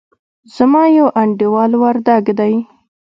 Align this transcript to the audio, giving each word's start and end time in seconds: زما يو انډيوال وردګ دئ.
زما 0.55 0.83
يو 0.97 1.07
انډيوال 1.21 1.71
وردګ 1.81 2.25
دئ. 2.39 2.55